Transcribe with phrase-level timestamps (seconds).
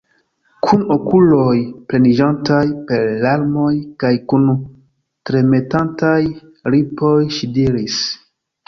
[0.67, 1.57] Kun okuloj
[1.93, 3.69] pleniĝantaj per larmoj
[4.05, 6.19] kaj kun tremetantaj
[6.79, 8.03] lipoj ŝi diris: